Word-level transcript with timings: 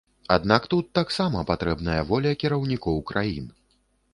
Аднак 0.35 0.63
тут 0.73 0.87
таксама 0.99 1.43
патрэбная 1.51 1.99
воля 2.13 2.31
кіраўнікоў 2.45 2.97
краін. 3.13 3.45